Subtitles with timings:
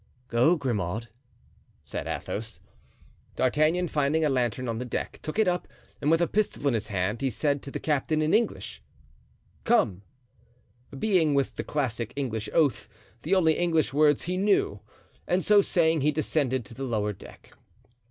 [0.29, 1.09] "Go, Grimaud,"
[1.83, 2.59] said Athos.
[3.35, 5.67] D'Artagnan, finding a lantern on the deck, took it up
[6.01, 8.81] and with a pistol in his hand he said to the captain, in English,
[9.63, 10.01] "Come,"
[10.97, 12.89] (being, with the classic English oath,
[13.21, 14.79] the only English words he knew),
[15.27, 17.53] and so saying he descended to the lower deck.